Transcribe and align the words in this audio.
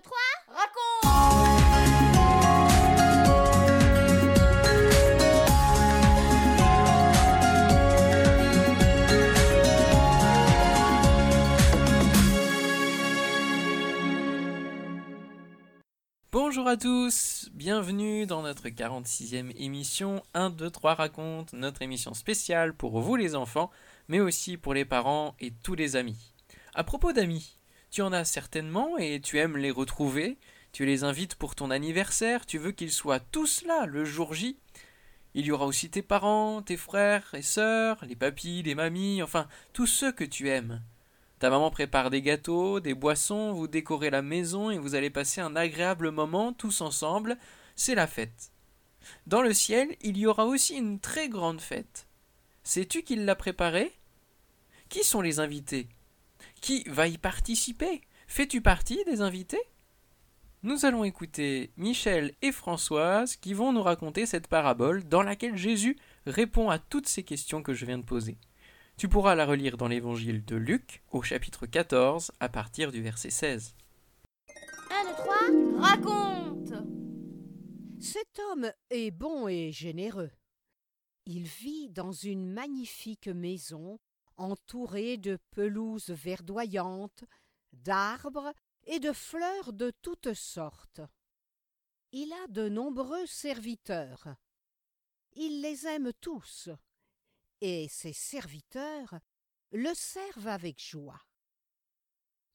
2, 0.00 0.02
3, 0.02 0.16
raconte 0.48 0.80
Bonjour 16.32 16.66
à 16.66 16.76
tous, 16.76 17.50
bienvenue 17.52 18.26
dans 18.26 18.42
notre 18.42 18.68
46e 18.68 19.52
émission 19.56 20.22
1, 20.34 20.50
2, 20.50 20.70
3 20.70 20.94
raconte, 20.94 21.52
notre 21.52 21.82
émission 21.82 22.14
spéciale 22.14 22.72
pour 22.72 23.00
vous 23.00 23.16
les 23.16 23.34
enfants, 23.34 23.70
mais 24.08 24.20
aussi 24.20 24.56
pour 24.56 24.72
les 24.72 24.86
parents 24.86 25.34
et 25.40 25.50
tous 25.50 25.74
les 25.74 25.96
amis. 25.96 26.32
À 26.74 26.84
propos 26.84 27.12
d'amis, 27.12 27.59
tu 27.90 28.02
en 28.02 28.12
as 28.12 28.24
certainement 28.24 28.96
et 28.98 29.20
tu 29.20 29.38
aimes 29.38 29.56
les 29.56 29.70
retrouver, 29.70 30.38
tu 30.72 30.86
les 30.86 31.02
invites 31.04 31.34
pour 31.34 31.54
ton 31.54 31.70
anniversaire, 31.70 32.46
tu 32.46 32.58
veux 32.58 32.72
qu'ils 32.72 32.92
soient 32.92 33.20
tous 33.20 33.62
là 33.62 33.86
le 33.86 34.04
jour 34.04 34.34
J. 34.34 34.56
Il 35.34 35.46
y 35.46 35.52
aura 35.52 35.66
aussi 35.66 35.90
tes 35.90 36.02
parents, 36.02 36.62
tes 36.62 36.76
frères 36.76 37.34
et 37.34 37.42
sœurs, 37.42 38.04
les 38.06 38.16
papis, 38.16 38.62
les 38.62 38.74
mamies, 38.74 39.22
enfin 39.22 39.48
tous 39.72 39.86
ceux 39.86 40.12
que 40.12 40.24
tu 40.24 40.48
aimes. 40.48 40.82
Ta 41.40 41.50
maman 41.50 41.70
prépare 41.70 42.10
des 42.10 42.22
gâteaux, 42.22 42.80
des 42.80 42.94
boissons, 42.94 43.52
vous 43.52 43.66
décorez 43.66 44.10
la 44.10 44.22
maison 44.22 44.70
et 44.70 44.78
vous 44.78 44.94
allez 44.94 45.10
passer 45.10 45.40
un 45.40 45.56
agréable 45.56 46.10
moment 46.10 46.52
tous 46.52 46.82
ensemble. 46.82 47.38
C'est 47.76 47.94
la 47.94 48.06
fête. 48.06 48.52
Dans 49.26 49.40
le 49.40 49.54
ciel, 49.54 49.96
il 50.02 50.18
y 50.18 50.26
aura 50.26 50.44
aussi 50.44 50.76
une 50.76 51.00
très 51.00 51.28
grande 51.28 51.60
fête. 51.60 52.06
Sais-tu 52.62 53.02
qui 53.02 53.16
l'a 53.16 53.34
préparée? 53.34 53.92
Qui 54.90 55.02
sont 55.02 55.22
les 55.22 55.40
invités? 55.40 55.88
Qui 56.60 56.84
va 56.86 57.08
y 57.08 57.16
participer? 57.16 58.02
Fais-tu 58.26 58.60
partie 58.60 59.02
des 59.06 59.22
invités? 59.22 59.60
Nous 60.62 60.84
allons 60.84 61.04
écouter 61.04 61.72
Michel 61.78 62.34
et 62.42 62.52
Françoise 62.52 63.36
qui 63.36 63.54
vont 63.54 63.72
nous 63.72 63.82
raconter 63.82 64.26
cette 64.26 64.46
parabole 64.46 65.04
dans 65.04 65.22
laquelle 65.22 65.56
Jésus 65.56 65.96
répond 66.26 66.68
à 66.68 66.78
toutes 66.78 67.08
ces 67.08 67.22
questions 67.22 67.62
que 67.62 67.72
je 67.72 67.86
viens 67.86 67.96
de 67.96 68.04
poser. 68.04 68.36
Tu 68.98 69.08
pourras 69.08 69.34
la 69.34 69.46
relire 69.46 69.78
dans 69.78 69.88
l'évangile 69.88 70.44
de 70.44 70.56
Luc 70.56 71.02
au 71.10 71.22
chapitre 71.22 71.64
14 71.64 72.30
à 72.40 72.50
partir 72.50 72.92
du 72.92 73.00
verset 73.00 73.30
16. 73.30 73.74
1, 74.90 75.04
2, 75.04 75.14
3, 75.14 75.80
raconte 75.80 76.74
Cet 77.98 78.38
homme 78.50 78.70
est 78.90 79.10
bon 79.10 79.48
et 79.48 79.72
généreux. 79.72 80.30
Il 81.24 81.44
vit 81.44 81.88
dans 81.88 82.12
une 82.12 82.52
magnifique 82.52 83.28
maison 83.28 83.98
entourée 84.40 85.16
de 85.16 85.38
pelouses 85.50 86.10
verdoyantes, 86.10 87.24
d'arbres 87.72 88.52
et 88.84 88.98
de 88.98 89.12
fleurs 89.12 89.72
de 89.72 89.92
toutes 90.02 90.34
sortes. 90.34 91.00
Il 92.12 92.32
a 92.32 92.46
de 92.48 92.68
nombreux 92.68 93.26
serviteurs. 93.26 94.34
Il 95.32 95.60
les 95.60 95.86
aime 95.86 96.12
tous 96.20 96.70
et 97.60 97.88
ses 97.88 98.12
serviteurs 98.12 99.18
le 99.72 99.92
servent 99.94 100.48
avec 100.48 100.82
joie. 100.82 101.20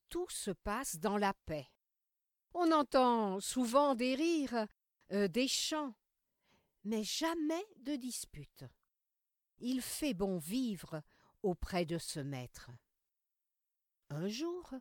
Tout 0.10 0.30
se 0.30 0.52
passe 0.52 0.98
dans 0.98 1.18
la 1.18 1.34
paix. 1.34 1.68
On 2.54 2.72
entend 2.72 3.40
souvent 3.40 3.96
des 3.96 4.16
rires, 4.16 4.68
euh, 5.12 5.28
des 5.28 5.48
chants, 5.48 5.94
mais 6.84 7.04
jamais 7.04 7.66
de 7.78 7.96
disputes. 7.96 8.66
Il 9.60 9.82
fait 9.82 10.14
bon 10.14 10.38
vivre 10.38 11.02
auprès 11.46 11.86
de 11.86 11.98
ce 11.98 12.20
maître. 12.20 12.70
Un 14.10 14.28
jour, 14.28 14.74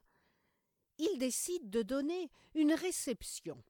il 0.98 1.18
décide 1.18 1.70
de 1.70 1.82
donner 1.82 2.30
une 2.54 2.72
réception. 2.72 3.62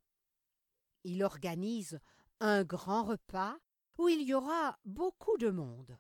Il 1.05 1.23
organise 1.23 2.01
un 2.41 2.65
grand 2.65 3.05
repas 3.05 3.57
où 3.99 4.09
il 4.09 4.23
y 4.23 4.35
aura 4.35 4.79
beaucoup 4.85 5.37
de 5.39 5.51
monde 5.51 5.99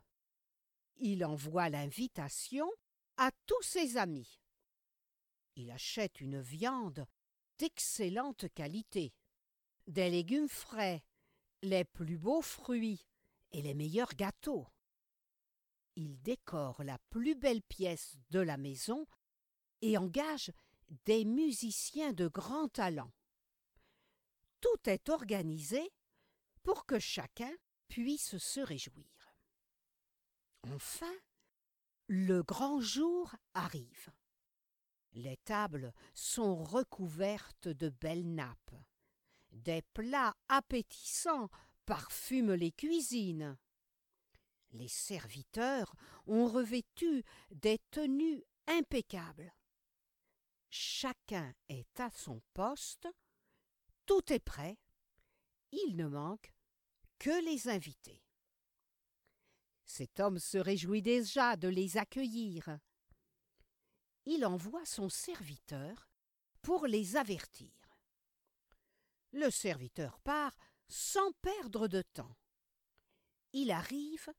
il 0.98 1.24
envoie 1.24 1.68
l'invitation 1.68 2.70
à 3.16 3.30
tous 3.46 3.62
ses 3.62 3.96
amis. 3.96 4.40
Il 5.56 5.70
achète 5.70 6.20
une 6.20 6.40
viande 6.40 7.06
d'excellente 7.58 8.46
qualité, 8.54 9.14
des 9.86 10.10
légumes 10.10 10.48
frais, 10.48 11.04
les 11.62 11.84
plus 11.84 12.18
beaux 12.18 12.42
fruits 12.42 13.06
et 13.52 13.62
les 13.62 13.74
meilleurs 13.74 14.14
gâteaux. 14.14 14.66
Il 15.96 16.20
décore 16.22 16.82
la 16.82 16.98
plus 17.10 17.34
belle 17.34 17.62
pièce 17.62 18.16
de 18.30 18.40
la 18.40 18.56
maison 18.56 19.06
et 19.80 19.96
engage 19.96 20.52
des 21.04 21.24
musiciens 21.24 22.12
de 22.12 22.26
grand 22.26 22.68
talent. 22.68 23.12
Tout 24.60 24.88
est 24.88 25.08
organisé 25.08 25.92
pour 26.62 26.86
que 26.86 26.98
chacun 26.98 27.52
puisse 27.88 28.38
se 28.38 28.60
réjouir. 28.60 29.34
Enfin, 30.74 31.14
le 32.08 32.42
grand 32.42 32.80
jour 32.80 33.34
arrive. 33.52 34.10
Les 35.12 35.36
tables 35.44 35.92
sont 36.14 36.56
recouvertes 36.56 37.68
de 37.68 37.88
belles 37.88 38.34
nappes. 38.34 38.74
Des 39.50 39.82
plats 39.92 40.34
appétissants 40.48 41.50
parfument 41.86 42.54
les 42.54 42.72
cuisines. 42.72 43.56
Les 44.74 44.88
serviteurs 44.88 45.94
ont 46.26 46.48
revêtu 46.48 47.24
des 47.50 47.78
tenues 47.90 48.42
impeccables. 48.66 49.54
Chacun 50.68 51.54
est 51.68 52.00
à 52.00 52.10
son 52.10 52.42
poste, 52.54 53.08
tout 54.04 54.32
est 54.32 54.44
prêt, 54.44 54.76
il 55.70 55.94
ne 55.96 56.08
manque 56.08 56.52
que 57.20 57.44
les 57.44 57.68
invités. 57.68 58.20
Cet 59.84 60.18
homme 60.18 60.40
se 60.40 60.58
réjouit 60.58 61.02
déjà 61.02 61.56
de 61.56 61.68
les 61.68 61.96
accueillir. 61.96 62.80
Il 64.24 64.44
envoie 64.44 64.84
son 64.84 65.08
serviteur 65.08 66.08
pour 66.62 66.88
les 66.88 67.16
avertir. 67.16 67.70
Le 69.30 69.50
serviteur 69.50 70.18
part 70.20 70.56
sans 70.88 71.30
perdre 71.42 71.86
de 71.86 72.02
temps. 72.02 72.36
Il 73.52 73.70
arrive 73.70 74.32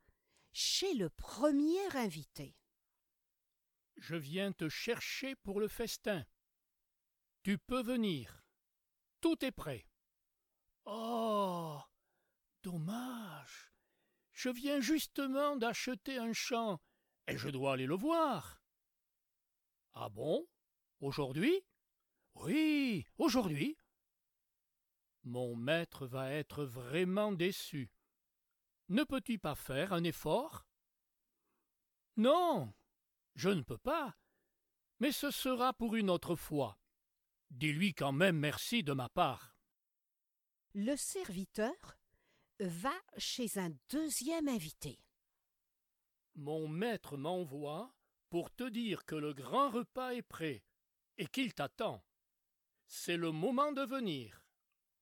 chez 0.58 0.94
le 0.94 1.10
premier 1.10 1.86
invité. 1.98 2.56
Je 3.98 4.16
viens 4.16 4.54
te 4.54 4.70
chercher 4.70 5.36
pour 5.36 5.60
le 5.60 5.68
festin. 5.68 6.26
Tu 7.44 7.58
peux 7.58 7.84
venir. 7.84 8.42
Tout 9.20 9.44
est 9.44 9.52
prêt. 9.52 9.86
Oh. 10.86 11.82
Dommage. 12.64 13.74
Je 14.32 14.48
viens 14.48 14.80
justement 14.80 15.58
d'acheter 15.58 16.18
un 16.20 16.32
champ, 16.32 16.80
et 17.28 17.38
je 17.38 17.50
dois 17.50 17.74
aller 17.74 17.86
le 17.86 17.96
voir. 17.96 18.64
Ah 19.92 20.08
bon? 20.08 20.48
Aujourd'hui? 21.02 21.66
Oui, 22.34 23.06
aujourd'hui. 23.18 23.78
Mon 25.24 25.58
maître 25.58 26.08
va 26.08 26.32
être 26.32 26.64
vraiment 26.64 27.34
déçu. 27.34 27.92
Ne 28.90 29.04
peux-tu 29.04 29.40
pas 29.40 29.56
faire 29.56 29.94
un 29.94 30.04
effort? 30.04 30.66
Non, 32.18 32.74
je 33.36 33.50
ne 33.50 33.62
peux 33.62 33.78
pas. 33.78 34.16
Mais 35.00 35.12
ce 35.12 35.32
sera 35.32 35.74
pour 35.74 35.96
une 35.96 36.10
autre 36.10 36.36
fois. 36.36 36.78
Dis-lui 37.50 37.94
quand 37.94 38.12
même 38.12 38.38
merci 38.38 38.84
de 38.84 38.94
ma 38.94 39.10
part. 39.10 39.56
Le 40.74 40.96
serviteur 40.96 41.98
va 42.60 42.94
chez 43.18 43.58
un 43.58 43.72
deuxième 43.90 44.48
invité. 44.48 45.00
Mon 46.36 46.68
maître 46.68 47.18
m'envoie 47.18 47.94
pour 48.30 48.54
te 48.54 48.68
dire 48.68 49.06
que 49.06 49.16
le 49.16 49.34
grand 49.34 49.70
repas 49.70 50.14
est 50.14 50.22
prêt 50.22 50.64
et 51.18 51.28
qu'il 51.28 51.54
t'attend. 51.54 52.04
C'est 52.88 53.18
le 53.18 53.32
moment 53.32 53.72
de 53.72 53.82
venir. 53.82 54.46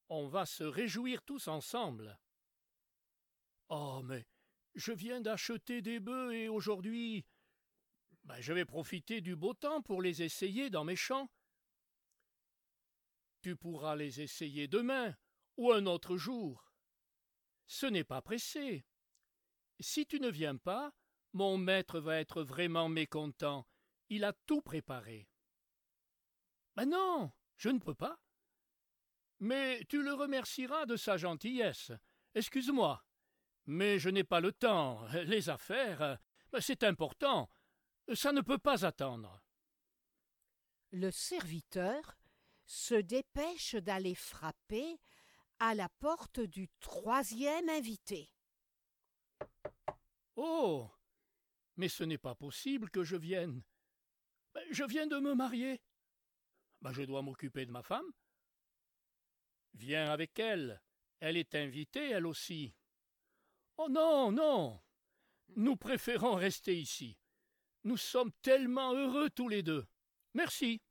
On 0.10 0.28
va 0.28 0.46
se 0.46 0.64
réjouir 0.64 1.22
tous 1.24 1.48
ensemble. 1.48 2.20
Oh, 3.70 4.02
mais 4.04 4.26
je 4.76 4.92
viens 4.92 5.22
d'acheter 5.22 5.82
des 5.82 6.00
bœufs 6.00 6.34
et 6.34 6.50
aujourd'hui. 6.50 7.26
Ben, 8.24 8.40
je 8.40 8.54
vais 8.54 8.66
profiter 8.66 9.22
du 9.22 9.36
beau 9.36 9.54
temps 9.54 9.82
pour 9.82 10.02
les 10.02 10.22
essayer 10.22 10.70
dans 10.70 10.84
mes 10.84 10.96
champs. 10.96 11.30
Tu 13.42 13.56
pourras 13.56 13.96
les 13.96 14.22
essayer 14.22 14.68
demain 14.68 15.16
ou 15.58 15.72
un 15.72 15.86
autre 15.86 16.18
jour. 16.18 16.72
Ce 17.68 17.86
n'est 17.86 18.04
pas 18.04 18.22
pressé. 18.22 18.86
Si 19.80 20.06
tu 20.06 20.20
ne 20.20 20.30
viens 20.30 20.56
pas, 20.56 20.94
mon 21.34 21.58
maître 21.58 22.00
va 22.00 22.20
être 22.20 22.44
vraiment 22.44 22.88
mécontent. 22.90 23.68
Il 24.10 24.24
a 24.24 24.34
tout 24.46 24.62
préparé. 24.62 25.28
Ben 26.76 26.86
non, 26.86 27.32
je 27.58 27.70
ne 27.70 27.80
peux 27.80 27.96
pas. 27.96 28.20
Mais 29.40 29.84
tu 29.90 30.02
le 30.02 30.14
remercieras 30.14 30.86
de 30.86 30.96
sa 30.96 31.18
gentillesse. 31.18 31.92
Excuse-moi. 32.36 33.04
Mais 33.66 34.00
je 34.00 34.10
n'ai 34.10 34.24
pas 34.24 34.40
le 34.40 34.52
temps. 34.52 35.06
Les 35.26 35.50
affaires, 35.50 36.20
ben 36.52 36.62
c'est 36.62 36.84
important. 36.84 37.50
Ça 38.14 38.32
ne 38.32 38.42
peut 38.42 38.58
pas 38.58 38.86
attendre. 38.86 39.42
Le 40.92 41.10
serviteur 41.12 42.18
se 42.66 42.96
dépêche 42.96 43.76
d'aller 43.76 44.16
frapper 44.16 45.00
à 45.60 45.74
la 45.76 45.90
porte 45.90 46.40
du 46.40 46.70
troisième 46.80 47.70
invité. 47.70 48.30
Oh. 50.36 50.90
Mais 51.78 51.90
ce 51.90 52.04
n'est 52.04 52.18
pas 52.18 52.36
possible 52.36 52.90
que 52.90 53.04
je 53.04 53.16
vienne. 53.16 53.64
Ben, 54.54 54.64
Je 54.72 54.84
viens 54.84 55.08
de 55.08 55.18
me 55.18 55.34
marier. 55.34 55.82
Ben, 56.82 56.92
je 56.92 57.04
dois 57.04 57.22
m'occuper 57.22 57.66
de 57.66 57.72
ma 57.72 57.82
femme. 57.82 58.06
Viens 59.74 60.12
avec 60.12 60.38
elle. 60.38 60.82
Elle 61.20 61.38
est 61.38 61.56
invitée, 61.56 62.10
elle 62.10 62.28
aussi. 62.28 62.76
Oh 63.78 63.90
non, 63.90 64.32
non. 64.32 64.80
Nous 65.56 65.76
préférons 65.76 66.36
rester 66.36 66.80
ici. 66.80 67.18
Nous 67.84 67.98
sommes 67.98 68.32
tellement 68.42 68.94
heureux 68.94 69.30
tous 69.30 69.50
les 69.50 69.64
deux. 69.64 69.86
Merci. 70.34 70.82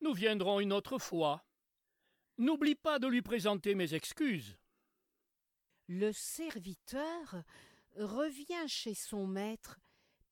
Nous 0.00 0.12
viendrons 0.12 0.60
une 0.60 0.72
autre 0.72 0.98
fois. 0.98 1.46
N'oublie 2.38 2.74
pas 2.74 2.98
de 2.98 3.06
lui 3.06 3.22
présenter 3.22 3.74
mes 3.74 3.94
excuses. 3.94 4.56
Le 5.88 6.12
serviteur 6.12 7.42
revient 7.96 8.68
chez 8.68 8.94
son 8.94 9.26
maître 9.26 9.80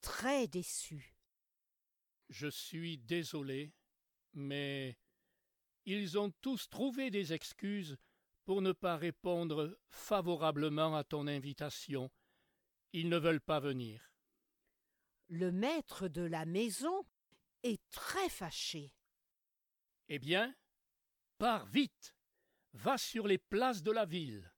très 0.01 0.47
déçu. 0.47 1.15
Je 2.29 2.49
suis 2.49 2.99
désolé, 2.99 3.73
mais 4.35 4.99
ils 5.87 6.19
ont 6.19 6.31
tous 6.41 6.69
trouvé 6.69 7.11
des 7.11 7.33
excuses 7.33 7.97
pour 8.45 8.63
ne 8.63 8.73
pas 8.73 8.97
répondre 8.97 9.79
favorablement 9.89 10.97
à 10.97 11.05
ton 11.05 11.27
invitation. 11.27 12.11
Ils 12.93 13.09
ne 13.09 13.19
veulent 13.19 13.41
pas 13.41 13.61
venir. 13.61 14.13
Le 15.29 15.51
maître 15.51 16.09
de 16.09 16.23
la 16.23 16.45
maison 16.45 17.07
est 17.63 17.81
très 17.91 18.29
fâché. 18.29 18.95
Eh 20.09 20.19
bien, 20.19 20.55
pars 21.39 21.67
vite, 21.67 22.15
va 22.75 22.99
sur 22.99 23.27
les 23.27 23.39
places 23.39 23.83
de 23.83 23.91
la 23.91 24.05
ville, 24.05 24.53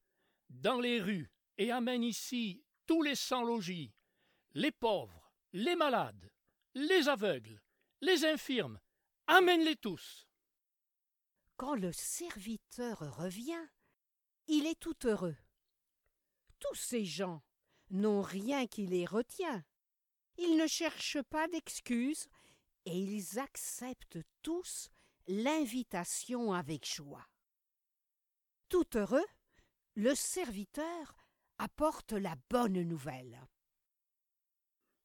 dans 0.50 0.80
les 0.80 1.00
rues, 1.00 1.30
et 1.58 1.70
amène 1.70 2.02
ici 2.02 2.64
tous 2.86 3.02
les 3.02 3.14
sans-logis, 3.14 3.94
les 4.54 4.72
pauvres, 4.72 5.32
les 5.52 5.76
malades, 5.76 6.30
les 6.74 7.08
aveugles, 7.08 7.62
les 8.00 8.24
infirmes, 8.24 8.80
amène-les 9.26 9.76
tous. 9.76 10.28
Quand 11.56 11.74
le 11.74 11.92
serviteur 11.92 13.16
revient, 13.16 13.66
il 14.48 14.66
est 14.66 14.78
tout 14.78 15.06
heureux. 15.06 15.36
Tous 16.58 16.74
ces 16.74 17.04
gens 17.04 17.42
n'ont 17.90 18.22
rien 18.22 18.66
qui 18.66 18.86
les 18.86 19.06
retient. 19.06 19.64
Ils 20.38 20.56
ne 20.56 20.66
cherchent 20.66 21.22
pas 21.22 21.48
d'excuses 21.48 22.28
et 22.84 22.98
ils 22.98 23.38
acceptent 23.38 24.18
tous 24.42 24.90
l'invitation 25.26 26.52
avec 26.52 26.86
joie. 26.86 27.26
Tout 28.68 28.96
heureux, 28.96 29.26
le 29.94 30.14
serviteur 30.14 31.16
apporte 31.58 32.12
la 32.12 32.36
bonne 32.50 32.82
nouvelle. 32.82 33.40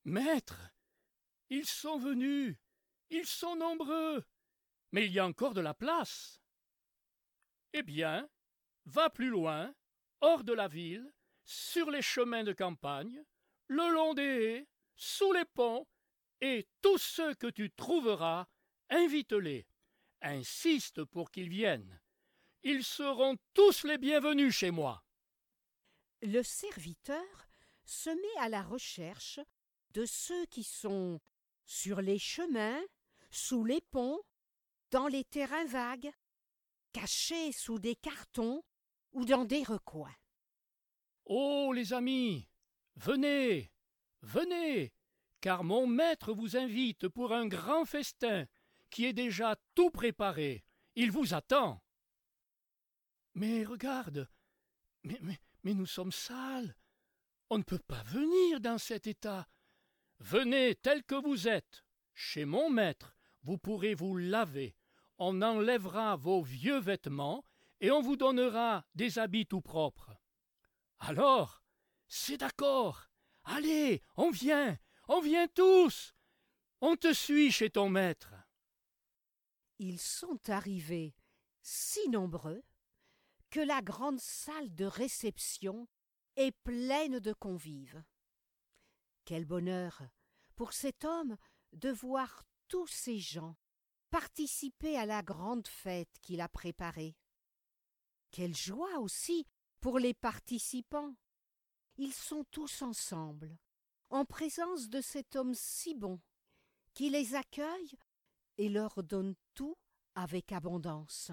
Maître, 0.04 0.72
ils 1.50 1.66
sont 1.66 1.98
venus, 1.98 2.58
ils 3.10 3.26
sont 3.26 3.56
nombreux, 3.56 4.26
mais 4.92 5.06
il 5.06 5.12
y 5.12 5.20
a 5.20 5.26
encore 5.26 5.54
de 5.54 5.62
la 5.62 5.74
place. 5.74 6.42
Eh 7.74 7.84
bien, 7.84 8.30
va 8.86 9.10
plus 9.10 9.30
loin, 9.30 9.74
hors 10.22 10.44
de 10.44 10.54
la 10.54 10.68
ville, 10.68 11.12
sur 11.44 11.90
les 11.92 12.02
chemins 12.02 12.44
de 12.44 12.54
campagne, 12.54 13.24
le 13.68 13.94
long 13.94 14.14
des 14.14 14.22
haies, 14.24 14.68
sous 14.96 15.32
les 15.34 15.46
ponts, 15.46 15.88
et 16.42 16.68
tous 16.82 16.98
ceux 16.98 17.34
que 17.36 17.48
tu 17.48 17.72
trouveras, 17.72 18.48
invite-les. 18.90 19.68
Insiste 20.22 21.04
pour 21.04 21.32
qu'ils 21.32 21.50
viennent. 21.50 22.00
Ils 22.64 22.84
seront 22.84 23.38
tous 23.54 23.84
les 23.84 23.98
bienvenus 23.98 24.54
chez 24.54 24.72
moi. 24.72 25.04
Le 26.22 26.44
serviteur 26.44 27.48
se 27.86 28.10
met 28.10 28.40
à 28.40 28.50
la 28.50 28.62
recherche 28.62 29.40
de 29.92 30.06
ceux 30.06 30.46
qui 30.46 30.64
sont 30.64 31.20
sur 31.66 32.02
les 32.02 32.20
chemins, 32.20 32.82
sous 33.32 33.66
les 33.66 33.82
ponts, 33.82 34.22
dans 34.92 35.08
les 35.08 35.24
terrains 35.24 35.66
vagues, 35.66 36.12
cachés 36.94 37.52
sous 37.52 37.80
des 37.80 37.96
cartons 37.96 38.64
ou 39.12 39.26
dans 39.26 39.46
des 39.46 39.64
recoins. 39.64 40.16
Oh, 41.26 41.72
les 41.74 41.94
amis, 41.94 42.48
venez, 42.96 43.72
venez, 44.22 44.94
car 45.40 45.64
mon 45.64 45.88
maître 45.88 46.34
vous 46.34 46.58
invite 46.58 47.08
pour 47.08 47.34
un 47.34 47.48
grand 47.48 47.86
festin 47.86 48.46
qui 48.90 49.06
est 49.06 49.14
déjà 49.14 49.56
tout 49.76 49.90
préparé. 49.90 50.64
Il 50.96 51.12
vous 51.12 51.34
attend. 51.34 51.82
Mais 53.34 53.64
regarde, 53.64 54.30
mais, 55.04 55.18
mais, 55.22 55.40
mais 55.64 55.74
nous 55.74 55.86
sommes 55.86 56.12
sales. 56.12 56.76
On 57.50 57.58
ne 57.58 57.64
peut 57.64 57.80
pas 57.80 58.04
venir 58.04 58.60
dans 58.60 58.78
cet 58.78 59.08
état. 59.08 59.48
Venez 60.20 60.76
tel 60.76 61.04
que 61.04 61.16
vous 61.16 61.48
êtes. 61.48 61.84
Chez 62.14 62.46
mon 62.46 62.70
maître, 62.70 63.16
vous 63.44 63.58
pourrez 63.58 63.96
vous 63.96 64.18
laver. 64.18 64.76
On 65.18 65.42
enlèvera 65.42 66.16
vos 66.16 66.42
vieux 66.42 66.80
vêtements 66.80 67.46
et 67.82 67.92
on 67.92 68.02
vous 68.02 68.16
donnera 68.16 68.86
des 68.96 69.20
habits 69.20 69.46
tout 69.46 69.60
propres. 69.60 70.16
Alors, 71.00 71.62
c'est 72.08 72.38
d'accord. 72.38 73.08
Allez, 73.44 74.02
on 74.16 74.30
vient, 74.30 74.78
on 75.08 75.20
vient 75.20 75.48
tous. 75.48 76.14
On 76.80 76.96
te 76.96 77.12
suit 77.12 77.52
chez 77.52 77.70
ton 77.70 77.90
maître. 77.90 78.34
Ils 79.80 80.00
sont 80.00 80.40
arrivés 80.50 81.16
si 81.64 82.08
nombreux 82.10 82.64
que 83.50 83.60
la 83.60 83.82
grande 83.82 84.20
salle 84.20 84.74
de 84.74 84.86
réception 84.86 85.88
est 86.36 86.52
pleine 86.64 87.20
de 87.20 87.34
convives. 87.34 88.04
Quel 89.26 89.46
bonheur 89.46 90.02
pour 90.56 90.74
cet 90.74 91.04
homme 91.04 91.36
de 91.74 91.90
voir 91.90 92.44
tous 92.68 92.88
ces 92.88 93.20
gens 93.20 93.58
participer 94.12 94.98
à 94.98 95.06
la 95.06 95.24
grande 95.24 95.68
fête 95.68 96.12
qu'il 96.22 96.42
a 96.42 96.50
préparée. 96.50 97.16
Quelle 98.32 98.56
joie 98.56 99.00
aussi 99.00 99.46
pour 99.82 100.00
les 100.00 100.14
participants. 100.14 101.16
Ils 101.98 102.14
sont 102.14 102.46
tous 102.46 102.82
ensemble, 102.82 103.58
en 104.10 104.26
présence 104.26 104.90
de 104.90 105.02
cet 105.02 105.36
homme 105.36 105.54
si 105.54 105.96
bon, 105.96 106.22
qui 106.94 107.10
les 107.10 107.36
accueille 107.36 107.98
et 108.58 108.70
leur 108.70 109.04
donne 109.04 109.36
tout 109.54 109.76
avec 110.16 110.52
abondance. 110.52 111.32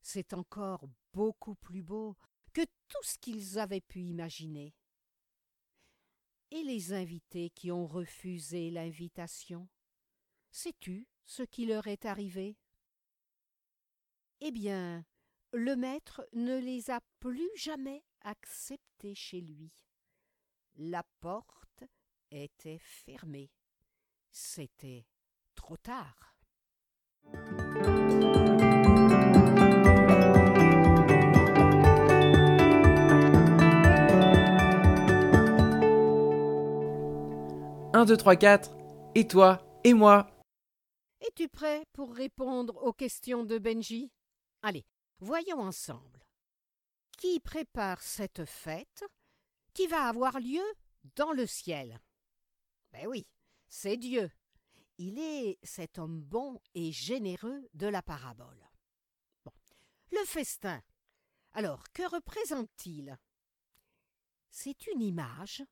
C'est 0.00 0.32
encore 0.32 0.88
beaucoup 1.12 1.56
plus 1.56 1.82
beau 1.82 2.16
que 2.52 2.62
tout 2.88 3.02
ce 3.02 3.18
qu'ils 3.18 3.58
avaient 3.58 3.80
pu 3.80 4.00
imaginer. 4.00 4.74
Et 6.50 6.62
les 6.62 6.92
invités 6.92 7.50
qui 7.50 7.70
ont 7.70 7.86
refusé 7.86 8.70
l'invitation, 8.70 9.68
sais-tu 10.50 11.06
ce 11.26 11.42
qui 11.42 11.66
leur 11.66 11.88
est 11.88 12.06
arrivé? 12.06 12.56
Eh 14.40 14.50
bien, 14.50 15.04
le 15.52 15.76
maître 15.76 16.26
ne 16.32 16.58
les 16.58 16.90
a 16.90 17.00
plus 17.20 17.50
jamais 17.56 18.02
acceptés 18.22 19.14
chez 19.14 19.40
lui. 19.40 19.72
La 20.76 21.02
porte 21.20 21.84
était 22.30 22.78
fermée. 22.78 23.50
C'était 24.30 25.06
trop 25.54 25.76
tard. 25.76 26.36
Un, 37.94 38.04
deux, 38.04 38.16
trois, 38.16 38.36
quatre. 38.36 38.76
Et 39.14 39.26
toi 39.26 39.58
Et 39.82 39.94
moi? 39.94 40.30
Es-tu 41.20 41.48
prêt 41.48 41.84
pour 41.92 42.14
répondre 42.14 42.76
aux 42.84 42.92
questions 42.92 43.42
de 43.42 43.58
Benji? 43.58 44.12
Allez, 44.62 44.84
voyons 45.20 45.60
ensemble. 45.60 46.24
Qui 47.16 47.40
prépare 47.40 48.00
cette 48.00 48.44
fête 48.44 49.04
qui 49.74 49.86
va 49.86 50.08
avoir 50.08 50.38
lieu 50.38 50.64
dans 51.16 51.32
le 51.32 51.46
ciel? 51.46 52.00
Ben 52.92 53.06
oui, 53.06 53.26
c'est 53.68 53.96
Dieu. 53.96 54.30
Il 54.98 55.18
est 55.18 55.58
cet 55.62 55.98
homme 55.98 56.20
bon 56.22 56.60
et 56.74 56.92
généreux 56.92 57.68
de 57.74 57.86
la 57.86 58.02
parabole. 58.02 58.68
Le 60.10 60.24
festin. 60.24 60.82
Alors, 61.52 61.84
que 61.92 62.08
représente-t-il? 62.08 63.18
C'est 64.50 64.86
une 64.86 65.02
image 65.02 65.62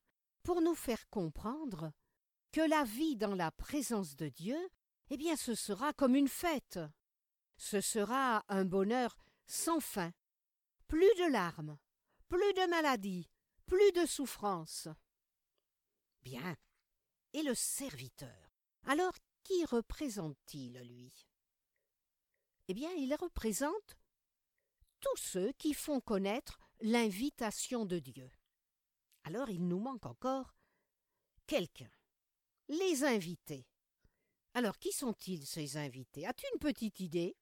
pour 0.43 0.61
nous 0.61 0.75
faire 0.75 1.09
comprendre 1.09 1.93
que 2.53 2.61
la 2.61 2.85
vie 2.85 3.17
dans 3.17 3.35
la 3.35 3.51
présence 3.51 4.15
de 4.17 4.29
Dieu, 4.29 4.59
eh 5.11 5.17
bien, 5.17 5.37
ce 5.37 5.55
sera 5.55 5.93
comme 5.93 6.15
une 6.15 6.29
fête. 6.29 6.79
Ce 7.57 7.81
sera 7.81 8.45
un 8.49 8.65
bonheur 8.65 9.17
sans 9.47 9.81
fin. 9.81 10.13
Plus 10.89 11.15
de 11.17 11.31
larmes, 11.31 11.79
plus 12.29 12.53
de 12.55 12.69
maladies, 12.69 13.29
plus 13.67 13.93
de 13.93 14.07
souffrances. 14.07 14.89
Bien. 16.23 16.57
Et 17.33 17.43
le 17.43 17.55
serviteur 17.55 18.47
alors, 18.87 19.15
qui 19.43 19.65
représente-t-il, 19.65 20.79
lui? 20.83 21.13
Eh 22.69 22.75
bien, 22.75 22.93
il 22.93 23.13
représente 23.15 23.97
tous 25.01 25.17
ceux 25.17 25.53
qui 25.53 25.75
font 25.75 26.01
connaître 26.01 26.61
l'invitation 26.81 27.85
de 27.85 27.99
Dieu. 27.99 28.31
Alors 29.25 29.51
il 29.51 29.67
nous 29.67 29.81
manque 29.81 30.07
encore 30.07 30.55
quelqu'un. 31.47 31.91
Les 32.69 33.05
invités. 33.05 33.67
Alors 34.55 34.79
qui 34.79 34.93
sont-ils 34.93 35.47
ces 35.47 35.77
invités? 35.77 36.27
As-tu 36.27 36.47
une 36.53 36.61
petite 36.61 37.01
idée? 37.01 37.37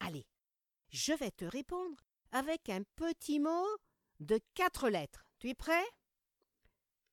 Allez, 0.00 0.26
je 0.92 1.12
vais 1.14 1.30
te 1.30 1.44
répondre 1.44 2.04
avec 2.30 2.68
un 2.68 2.82
petit 2.96 3.40
mot 3.40 3.66
de 4.20 4.38
quatre 4.54 4.88
lettres. 4.88 5.26
Tu 5.38 5.48
es 5.48 5.54
prêt? 5.54 5.84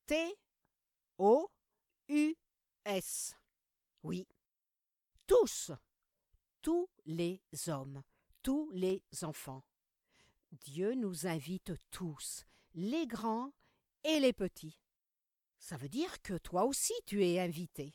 T 0.05 0.35
O 1.17 1.49
U 2.09 2.35
S. 2.85 3.35
Oui. 4.03 4.27
Tous. 5.27 5.71
Tous 6.61 6.89
les 7.05 7.41
hommes, 7.67 8.03
tous 8.43 8.69
les 8.71 9.01
enfants. 9.21 9.63
Dieu 10.51 10.93
nous 10.95 11.25
invite 11.25 11.71
tous, 11.89 12.45
les 12.73 13.07
grands 13.07 13.53
et 14.03 14.19
les 14.19 14.33
petits. 14.33 14.77
Ça 15.57 15.77
veut 15.77 15.89
dire 15.89 16.21
que 16.21 16.37
toi 16.37 16.65
aussi 16.65 16.93
tu 17.05 17.23
es 17.23 17.39
invité. 17.39 17.93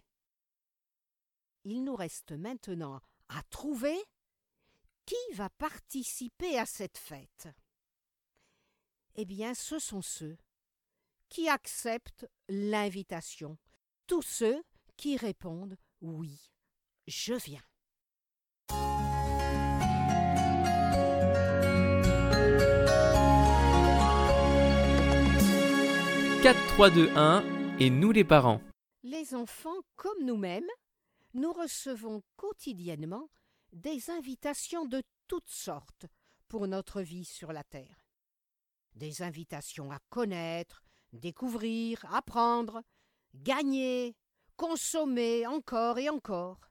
Il 1.64 1.84
nous 1.84 1.96
reste 1.96 2.32
maintenant 2.32 3.00
à 3.28 3.42
trouver 3.44 3.98
qui 5.06 5.34
va 5.34 5.50
participer 5.50 6.58
à 6.58 6.66
cette 6.66 6.98
fête? 6.98 7.48
Eh 9.16 9.24
bien, 9.24 9.54
ce 9.54 9.78
sont 9.78 10.02
ceux 10.02 10.36
qui 11.28 11.48
acceptent 11.48 12.26
l'invitation, 12.48 13.58
tous 14.06 14.22
ceux 14.22 14.62
qui 14.96 15.16
répondent 15.16 15.76
oui, 16.00 16.50
je 17.06 17.34
viens. 17.34 17.62
4, 26.44 26.66
3, 26.74 26.90
2, 26.90 27.08
1 27.16 27.78
et 27.78 27.88
nous 27.88 28.12
les 28.12 28.22
parents. 28.22 28.60
Les 29.02 29.34
enfants, 29.34 29.80
comme 29.96 30.26
nous-mêmes, 30.26 30.68
nous 31.32 31.50
recevons 31.54 32.22
quotidiennement 32.36 33.30
des 33.74 34.08
invitations 34.08 34.86
de 34.86 35.02
toutes 35.26 35.50
sortes 35.50 36.06
pour 36.48 36.68
notre 36.68 37.02
vie 37.02 37.24
sur 37.24 37.52
la 37.52 37.64
terre. 37.64 38.06
Des 38.94 39.22
invitations 39.22 39.90
à 39.90 39.98
connaître, 40.10 40.84
découvrir, 41.12 42.04
apprendre, 42.14 42.82
gagner, 43.34 44.16
consommer 44.56 45.46
encore 45.46 45.98
et 45.98 46.08
encore. 46.08 46.70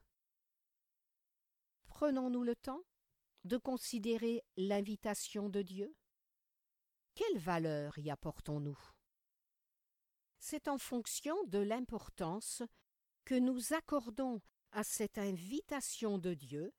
Prenons-nous 1.86 2.42
le 2.42 2.56
temps 2.56 2.82
de 3.44 3.58
considérer 3.58 4.42
l'invitation 4.56 5.50
de 5.50 5.60
Dieu 5.60 5.94
Quelle 7.14 7.38
valeur 7.38 7.98
y 7.98 8.10
apportons-nous? 8.10 8.78
C'est 10.38 10.68
en 10.68 10.78
fonction 10.78 11.36
de 11.44 11.58
l'importance 11.58 12.62
que 13.26 13.34
nous 13.34 13.74
accordons 13.74 14.40
à 14.72 14.82
cette 14.84 15.18
invitation 15.18 16.18
de 16.18 16.32
Dieu 16.32 16.72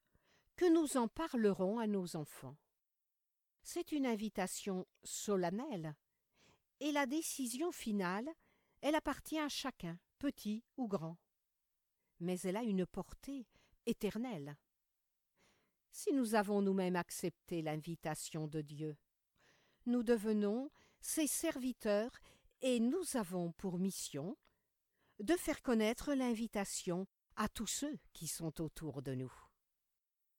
que 0.55 0.71
nous 0.71 0.97
en 0.97 1.07
parlerons 1.07 1.79
à 1.79 1.88
nos 1.88 2.15
enfants. 2.15 2.57
C'est 3.62 3.91
une 3.91 4.05
invitation 4.05 4.88
solennelle, 5.03 5.95
et 6.79 6.91
la 6.91 7.05
décision 7.05 7.71
finale, 7.71 8.29
elle 8.81 8.95
appartient 8.95 9.39
à 9.39 9.50
chacun, 9.50 9.97
petit 10.19 10.63
ou 10.77 10.88
grand. 10.88 11.17
Mais 12.19 12.39
elle 12.41 12.57
a 12.57 12.63
une 12.63 12.85
portée 12.85 13.47
éternelle. 13.85 14.57
Si 15.91 16.13
nous 16.13 16.35
avons 16.35 16.62
nous-mêmes 16.62 16.95
accepté 16.95 17.62
l'invitation 17.62 18.47
de 18.47 18.62
Dieu, 18.62 18.97
nous 19.85 20.03
devenons 20.03 20.69
ses 21.00 21.27
serviteurs 21.27 22.12
et 22.62 22.79
nous 22.79 23.15
avons 23.15 23.51
pour 23.53 23.79
mission 23.79 24.38
de 25.19 25.33
faire 25.35 25.62
connaître 25.62 26.13
l'invitation 26.13 27.07
à 27.35 27.47
tous 27.47 27.67
ceux 27.67 27.97
qui 28.13 28.27
sont 28.27 28.62
autour 28.62 29.01
de 29.01 29.13
nous. 29.13 29.44